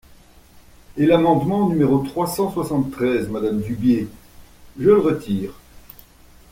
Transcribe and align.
Et 0.97 1.05
l’amendement 1.05 1.69
numéro 1.69 1.99
trois 1.99 2.25
cent 2.25 2.49
soixante-treize, 2.51 3.29
madame 3.29 3.61
Dubié? 3.61 4.07
Je 4.79 4.85
le 4.87 4.97
retire. 4.97 5.51